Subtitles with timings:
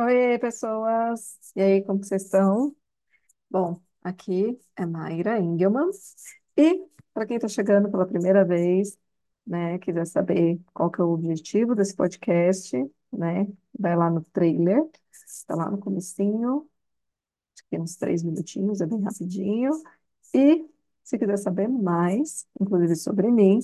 [0.00, 1.38] Oi, pessoas!
[1.56, 2.74] E aí, como vocês estão?
[3.50, 5.90] Bom, aqui é Mayra Engelmann.
[6.56, 8.98] E para quem está chegando pela primeira vez,
[9.46, 12.76] né, quiser saber qual que é o objetivo desse podcast,
[13.12, 13.46] né,
[13.78, 14.82] vai lá no trailer,
[15.26, 16.68] está lá no comecinho,
[17.54, 19.72] acho que tem uns três minutinhos, é bem rapidinho.
[20.34, 20.66] E
[21.04, 23.60] se quiser saber mais, inclusive sobre mim,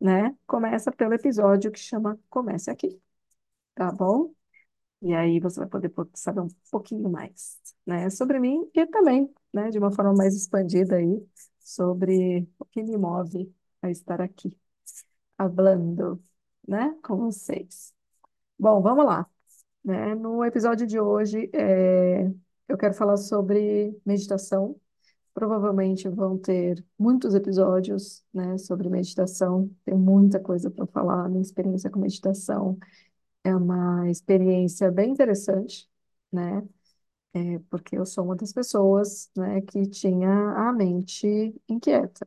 [0.00, 3.00] né, começa pelo episódio que chama Comece Aqui,
[3.74, 4.34] tá bom?
[5.04, 9.30] E aí você vai poder po- saber um pouquinho mais, né, sobre mim e também,
[9.52, 11.26] né, de uma forma mais expandida aí,
[11.60, 14.58] sobre o que me move a estar aqui,
[15.36, 16.22] falando,
[16.68, 17.94] né, com vocês.
[18.58, 19.26] Bom, vamos lá,
[19.84, 20.14] né?
[20.16, 22.26] No episódio de hoje, é,
[22.68, 24.80] eu quero falar sobre meditação.
[25.34, 29.70] Provavelmente vão ter muitos episódios, né, sobre meditação.
[29.84, 31.28] Tem muita coisa para falar.
[31.28, 32.78] Minha experiência com meditação
[33.44, 35.88] é uma experiência bem interessante,
[36.32, 36.66] né?
[37.34, 41.26] É, porque eu sou uma das pessoas, né, que tinha a mente
[41.68, 42.26] inquieta.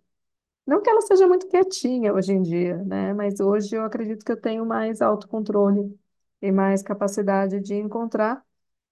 [0.65, 3.13] Não que ela seja muito quietinha hoje em dia, né?
[3.13, 5.97] Mas hoje eu acredito que eu tenho mais autocontrole
[6.41, 8.45] e mais capacidade de encontrar,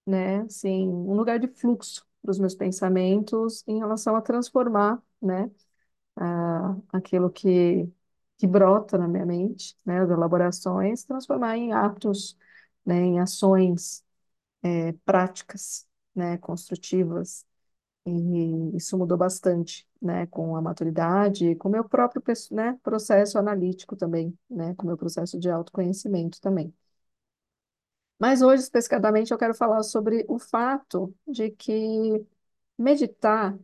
[0.06, 5.50] né, assim, um lugar de fluxo para os meus pensamentos em relação a transformar, né,
[6.16, 7.88] a- aquilo que
[8.38, 12.36] que brota na minha mente, né, as elaborações, transformar em atos,
[12.84, 14.04] né, em ações
[14.62, 17.46] é, práticas, né, construtivas,
[18.06, 23.96] e isso mudou bastante, né, com a maturidade, com o meu próprio, né, processo analítico
[23.96, 26.74] também, né, com o meu processo de autoconhecimento também.
[28.18, 32.24] Mas hoje, especificamente, eu quero falar sobre o fato de que
[32.78, 33.58] meditar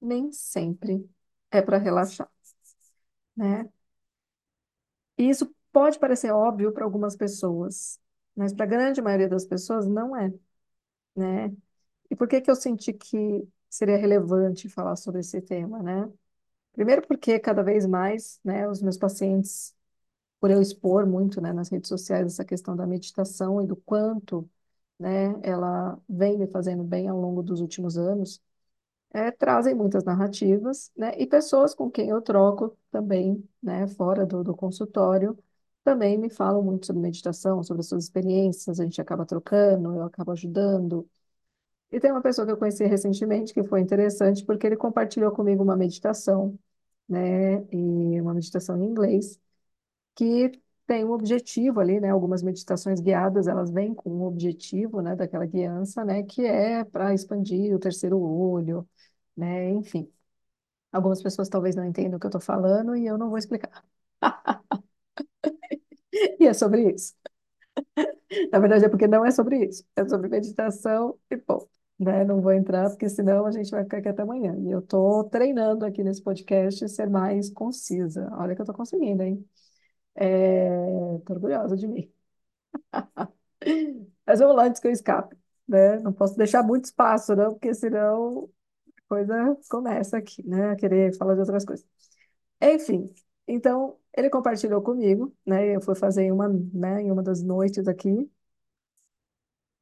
[0.00, 1.08] nem sempre
[1.50, 2.30] é para relaxar,
[3.36, 3.70] né?
[5.18, 8.00] E isso pode parecer óbvio para algumas pessoas,
[8.36, 10.32] mas para a grande maioria das pessoas não é,
[11.16, 11.54] né?
[12.10, 16.10] E por que que eu senti que seria relevante falar sobre esse tema, né?
[16.72, 19.74] Primeiro porque cada vez mais, né, os meus pacientes,
[20.40, 24.48] por eu expor muito, né, nas redes sociais essa questão da meditação e do quanto,
[24.98, 28.42] né, ela vem me fazendo bem ao longo dos últimos anos,
[29.12, 34.44] é, trazem muitas narrativas, né, e pessoas com quem eu troco também, né, fora do,
[34.44, 35.36] do consultório,
[35.84, 40.04] também me falam muito sobre meditação, sobre as suas experiências, a gente acaba trocando, eu
[40.04, 41.08] acabo ajudando,
[41.90, 45.62] e tem uma pessoa que eu conheci recentemente que foi interessante porque ele compartilhou comigo
[45.62, 46.58] uma meditação,
[47.08, 49.38] né, e uma meditação em inglês,
[50.14, 50.50] que
[50.86, 55.46] tem um objetivo ali, né, algumas meditações guiadas, elas vêm com um objetivo, né, daquela
[55.46, 58.88] guiança, né, que é para expandir o terceiro olho,
[59.38, 60.12] né, enfim.
[60.92, 63.84] Algumas pessoas talvez não entendam o que eu estou falando e eu não vou explicar.
[66.40, 67.14] E é sobre isso.
[68.52, 69.84] Na verdade, é porque não é sobre isso.
[69.96, 71.68] É sobre meditação e ponto.
[71.98, 72.24] Né?
[72.24, 74.54] Não vou entrar, porque senão a gente vai ficar aqui até amanhã.
[74.60, 78.28] E eu estou treinando aqui nesse podcast ser mais concisa.
[78.32, 79.44] Olha que eu estou conseguindo, hein?
[80.16, 82.12] Estou orgulhosa de mim.
[84.26, 85.36] Mas vamos lá antes que eu escape.
[85.66, 85.98] Né?
[86.00, 88.48] Não posso deixar muito espaço, não, porque senão
[89.08, 90.76] coisa começa aqui, né?
[90.76, 91.86] Querer falar de outras coisas.
[92.62, 93.12] Enfim,
[93.48, 95.76] então ele compartilhou comigo, né?
[95.76, 98.30] Eu fui fazer em uma, né, em uma das noites aqui.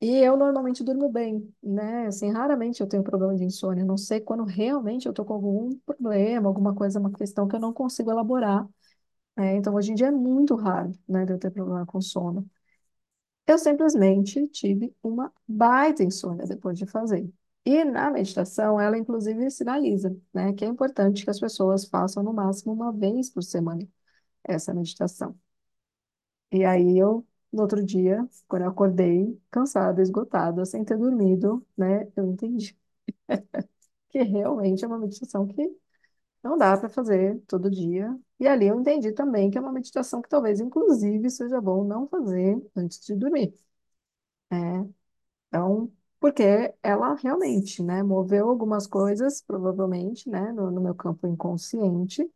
[0.01, 2.07] E eu normalmente durmo bem, né?
[2.07, 3.85] Assim, raramente eu tenho problema de insônia.
[3.85, 7.61] Não sei quando realmente eu tô com algum problema, alguma coisa, uma questão que eu
[7.61, 8.69] não consigo elaborar.
[9.37, 9.57] né?
[9.57, 12.49] Então, hoje em dia é muito raro, né, de eu ter problema com sono.
[13.47, 17.29] Eu simplesmente tive uma baita insônia depois de fazer.
[17.67, 22.33] E na meditação, ela inclusive sinaliza, né, que é importante que as pessoas façam no
[22.33, 23.87] máximo uma vez por semana
[24.45, 25.39] essa meditação.
[26.53, 32.11] E aí eu, no outro dia, quando eu acordei, cansada, esgotada, sem ter dormido, né,
[32.17, 32.77] eu entendi
[34.11, 35.63] que realmente é uma meditação que
[36.43, 38.17] não dá para fazer todo dia.
[38.41, 42.09] E ali eu entendi também que é uma meditação que talvez, inclusive, seja bom não
[42.09, 43.55] fazer antes de dormir.
[44.51, 44.89] né?
[45.49, 46.43] Então, porque
[46.83, 52.29] ela realmente, né, moveu algumas coisas, provavelmente, né, no, no meu campo inconsciente,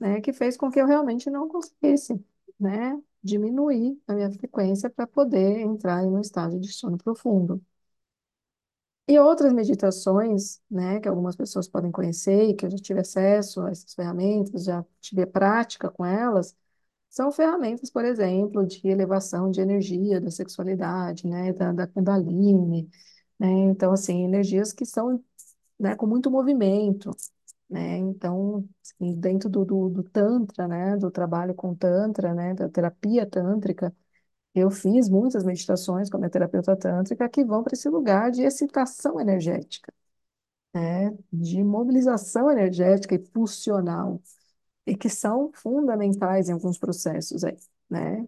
[0.00, 2.24] né, que fez com que eu realmente não conseguisse,
[2.60, 7.62] né, diminuir a minha frequência para poder entrar em um estado de sono profundo.
[9.06, 13.62] E outras meditações, né, que algumas pessoas podem conhecer e que eu já tive acesso
[13.62, 16.54] a essas ferramentas, já tive prática com elas,
[17.10, 22.90] são ferramentas, por exemplo, de elevação de energia da sexualidade, né, da, da Kundalini,
[23.38, 25.22] né, então, assim, energias que são,
[25.80, 27.10] né, com muito movimento,
[27.70, 32.68] né, então, assim, dentro do, do, do Tantra, né, do trabalho com Tantra, né, da
[32.68, 33.94] terapia tântrica,
[34.54, 38.42] Eu fiz muitas meditações com a minha terapeuta tântrica que vão para esse lugar de
[38.42, 39.92] excitação energética,
[40.74, 41.16] né?
[41.32, 44.20] De mobilização energética e pulsional,
[44.86, 47.56] e que são fundamentais em alguns processos aí,
[47.90, 48.26] né?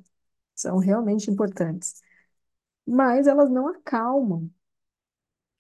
[0.57, 2.03] São realmente importantes.
[2.87, 4.51] Mas elas não acalmam,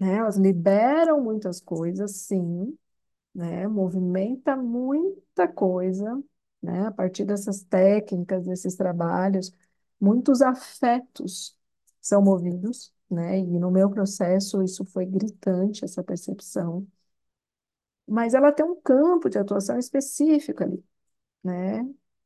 [0.00, 0.16] né?
[0.16, 2.78] Elas liberam muitas coisas, sim,
[3.34, 3.68] né?
[3.68, 6.22] Movimenta muita coisa,
[6.62, 6.86] né?
[6.88, 9.52] A partir dessas técnicas, desses trabalhos,
[10.00, 11.56] muitos afetos
[12.00, 13.38] são movidos, né?
[13.40, 16.86] E no meu processo isso foi gritante, essa percepção.
[18.06, 20.84] Mas ela tem um campo de atuação específico ali,
[21.44, 21.82] né?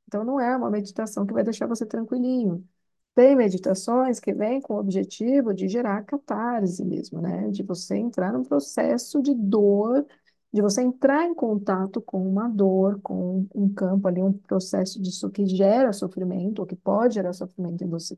[0.09, 2.69] Então não é uma meditação que vai deixar você tranquilinho.
[3.15, 7.49] Tem meditações que vêm com o objetivo de gerar catarse mesmo, né?
[7.51, 10.05] De você entrar num processo de dor,
[10.53, 15.31] de você entrar em contato com uma dor, com um campo ali, um processo disso
[15.31, 18.17] que gera sofrimento, ou que pode gerar sofrimento em você.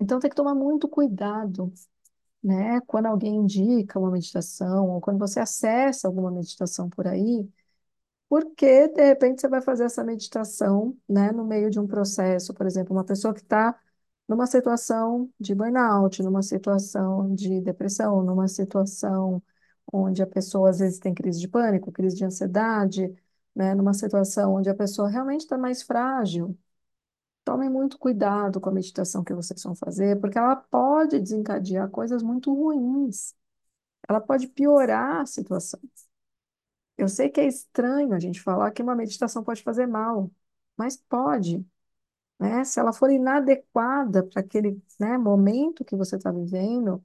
[0.00, 1.72] Então tem que tomar muito cuidado,
[2.44, 2.80] né?
[2.86, 7.48] Quando alguém indica uma meditação, ou quando você acessa alguma meditação por aí,
[8.32, 12.64] porque de repente você vai fazer essa meditação, né, no meio de um processo, por
[12.66, 13.78] exemplo, uma pessoa que está
[14.26, 19.42] numa situação de burnout, numa situação de depressão, numa situação
[19.92, 23.14] onde a pessoa às vezes tem crise de pânico, crise de ansiedade,
[23.54, 26.56] né, numa situação onde a pessoa realmente está mais frágil.
[27.44, 32.22] Tomem muito cuidado com a meditação que vocês vão fazer, porque ela pode desencadear coisas
[32.22, 33.34] muito ruins.
[34.08, 35.80] Ela pode piorar a situação.
[36.96, 40.30] Eu sei que é estranho a gente falar que uma meditação pode fazer mal,
[40.76, 41.64] mas pode,
[42.40, 42.64] né?
[42.64, 47.04] Se ela for inadequada para aquele, né, momento que você está vivendo,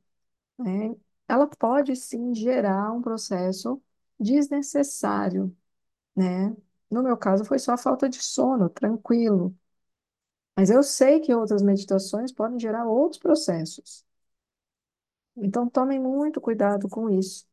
[0.59, 0.95] né,
[1.27, 3.81] ela pode sim gerar um processo
[4.19, 5.55] desnecessário,
[6.15, 6.55] né?
[6.91, 9.55] No meu caso foi só a falta de sono, tranquilo.
[10.57, 14.05] Mas eu sei que outras meditações podem gerar outros processos.
[15.35, 17.45] Então tomem muito cuidado com isso,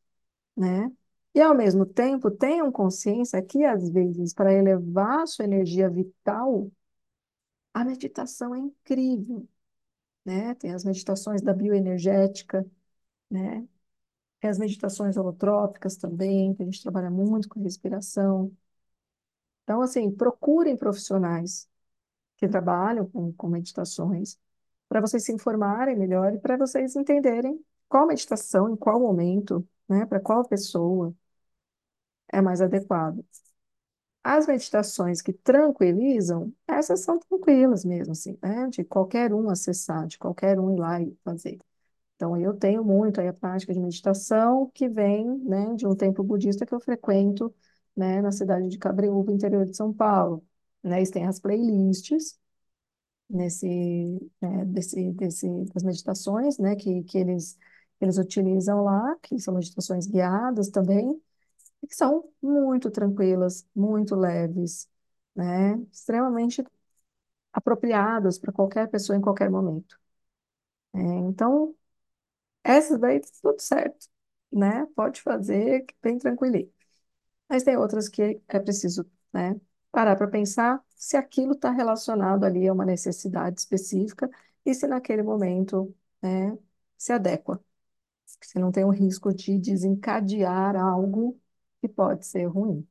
[0.57, 0.93] né?
[1.35, 6.71] E, ao mesmo tempo, tenham consciência que, às vezes, para elevar sua energia vital,
[7.73, 9.47] a meditação é incrível,
[10.25, 10.55] né?
[10.57, 12.67] Tem as meditações da bioenergética,
[13.31, 13.67] né?
[14.41, 18.53] Tem as meditações holotrópicas também, que a gente trabalha muito com respiração.
[19.63, 21.69] Então, assim, procurem profissionais
[22.37, 24.39] que trabalham com, com meditações
[24.89, 30.07] para vocês se informarem melhor e para vocês entenderem qual meditação, em qual momento, né?
[30.07, 31.15] Para qual pessoa
[32.33, 33.25] é mais adequado.
[34.23, 38.67] As meditações que tranquilizam, essas são tranquilas mesmo, assim, né?
[38.69, 41.59] De qualquer um acessar, de qualquer um ir lá e fazer.
[42.17, 46.25] Então, eu tenho muito aí a prática de meditação que vem, né, de um templo
[46.25, 47.55] budista que eu frequento,
[47.97, 50.45] né, na cidade de Cabreúva, interior de São Paulo.
[50.83, 52.39] Né, eles têm as playlists
[53.29, 53.67] nesse,
[54.41, 57.59] né, desse, desse, das meditações, né, que, que eles,
[58.01, 61.21] eles utilizam lá, que são meditações guiadas também,
[61.87, 64.89] que são muito tranquilas, muito leves,
[65.35, 65.77] né?
[65.93, 66.65] Extremamente
[67.53, 69.99] apropriadas para qualquer pessoa em qualquer momento.
[70.95, 71.75] É, então,
[72.65, 74.09] essas daí tá tudo certo,
[74.53, 74.87] né?
[74.97, 76.73] Pode fazer, bem tranquilinho.
[77.49, 79.61] Mas tem outras que é preciso, né,
[79.93, 84.31] parar para pensar se aquilo está relacionado ali a uma necessidade específica
[84.65, 86.57] e se naquele momento, né,
[86.99, 87.63] se adequa.
[88.41, 91.41] Se não tem o risco de desencadear algo
[91.95, 92.87] pode ser ruim.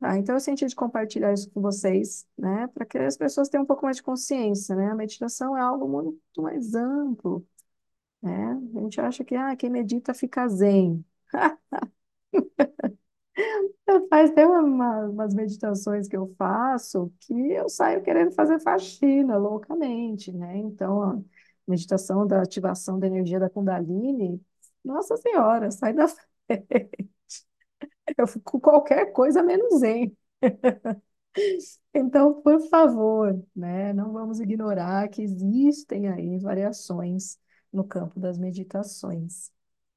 [0.00, 0.18] Tá?
[0.18, 3.66] Então, eu senti de compartilhar isso com vocês, né, para que as pessoas tenham um
[3.66, 4.90] pouco mais de consciência, né?
[4.90, 7.46] A meditação é algo muito mais amplo,
[8.22, 8.52] né?
[8.76, 11.04] A gente acha que, ah, quem medita fica zen.
[14.08, 19.36] Faz tem uma, uma- umas meditações que eu faço que eu saio querendo fazer faxina
[19.36, 20.56] loucamente, né?
[20.58, 21.20] Então, a
[21.66, 24.40] meditação da ativação da energia da Kundalini,
[24.84, 26.06] Nossa Senhora, sai da
[26.46, 27.12] frente.
[28.16, 30.16] Eu fico qualquer coisa menos zen.
[31.94, 37.38] Então, por favor, né, não vamos ignorar que existem aí variações
[37.72, 39.50] no campo das meditações,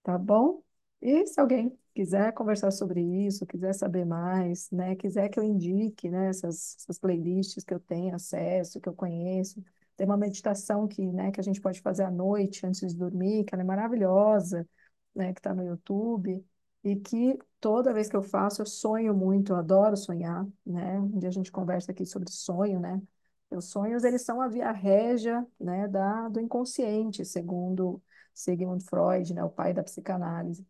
[0.04, 0.62] tá bom?
[1.02, 6.10] E se alguém quiser conversar sobre isso, quiser saber mais, né, quiser que eu indique,
[6.10, 9.64] né, essas, essas playlists que eu tenho acesso, que eu conheço,
[9.98, 13.44] tem uma meditação que, né, que a gente pode fazer à noite antes de dormir,
[13.46, 14.68] que ela é maravilhosa,
[15.14, 16.44] né, que está no YouTube
[16.84, 21.00] e que toda vez que eu faço, eu sonho muito, eu adoro sonhar, né?
[21.00, 23.02] Um dia a gente conversa aqui sobre sonho, né?
[23.50, 28.00] Os sonhos, eles são a via régia, né, da, do inconsciente, segundo
[28.36, 30.64] Sigmund Freud, né, o pai da psicanálise.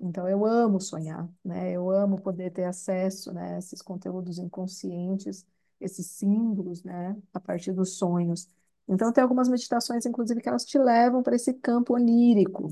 [0.00, 1.72] Então, eu amo sonhar, né?
[1.72, 5.44] Eu amo poder ter acesso, né, a esses conteúdos inconscientes,
[5.80, 8.48] esses símbolos, né, a partir dos sonhos.
[8.88, 12.70] Então, tem algumas meditações, inclusive, que elas te levam para esse campo onírico.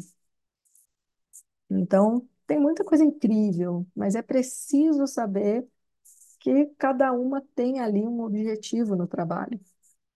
[1.70, 5.66] Então, tem muita coisa incrível, mas é preciso saber
[6.40, 9.60] que cada uma tem ali um objetivo no trabalho,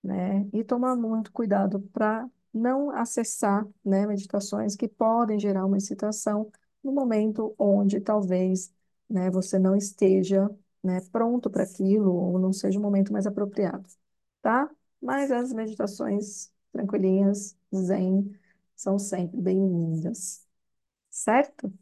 [0.03, 0.49] né?
[0.53, 6.51] E tomar muito cuidado para não acessar, né, meditações que podem gerar uma excitação
[6.83, 8.73] no momento onde talvez,
[9.09, 10.51] né, você não esteja,
[10.83, 13.89] né, pronto para aquilo ou não seja o momento mais apropriado,
[14.43, 14.71] tá?
[15.01, 18.35] Mas as meditações tranquilinhas, zen,
[18.77, 20.47] são sempre bem-vindas,
[21.11, 21.73] certo?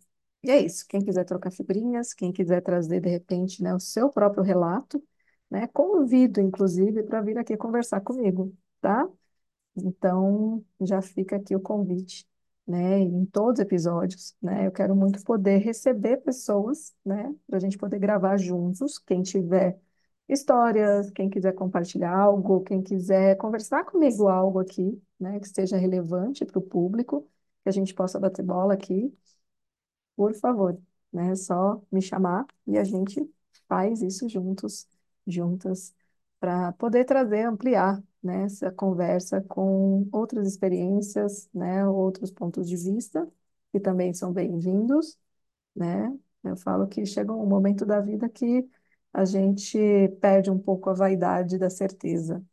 [0.42, 0.86] E é isso.
[0.88, 5.02] Quem quiser trocar figurinhas, quem quiser trazer de repente, né, o seu próprio relato,
[5.50, 9.08] né, convido inclusive para vir aqui conversar comigo, tá?
[9.76, 12.26] Então, já fica aqui o convite,
[12.66, 12.98] né?
[13.00, 14.66] Em todos os episódios, né?
[14.66, 17.34] Eu quero muito poder receber pessoas, né?
[17.46, 18.98] Para a gente poder gravar juntos.
[18.98, 19.78] Quem tiver
[20.28, 25.40] histórias, quem quiser compartilhar algo, quem quiser conversar comigo algo aqui, né?
[25.40, 27.22] Que seja relevante para o público,
[27.62, 29.12] que a gente possa bater bola aqui,
[30.16, 30.78] por favor,
[31.12, 31.30] né?
[31.32, 33.28] É só me chamar e a gente
[33.68, 34.88] faz isso juntos,
[35.26, 35.94] juntas,
[36.40, 43.28] para poder trazer, ampliar, né, essa conversa com outras experiências, né, outros pontos de vista,
[43.72, 45.18] que também são bem-vindos,
[45.74, 46.16] né?
[46.44, 48.68] Eu falo que chega um momento da vida que
[49.12, 49.78] a gente
[50.20, 52.44] perde um pouco a vaidade da certeza,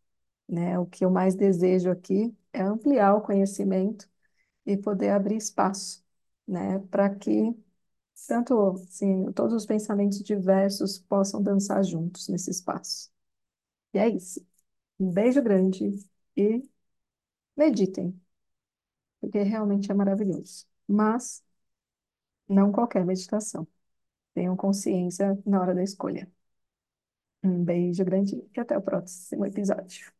[0.50, 0.79] né?
[0.79, 4.10] O que eu mais desejo aqui é ampliar o conhecimento
[4.65, 6.02] e poder abrir espaço,
[6.47, 7.55] né, para que
[8.27, 13.12] tanto, assim, todos os pensamentos diversos possam dançar juntos nesse espaço.
[13.93, 14.45] E é isso.
[15.00, 15.85] Um beijo grande
[16.38, 16.63] e
[17.57, 18.19] meditem,
[19.19, 20.65] porque realmente é maravilhoso.
[20.88, 21.43] Mas
[22.47, 23.67] não qualquer meditação.
[24.35, 26.29] Tenham consciência na hora da escolha.
[27.43, 30.12] Um beijo grande e até o próximo episódio.